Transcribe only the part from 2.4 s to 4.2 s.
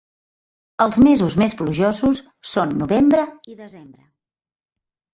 són novembre i desembre.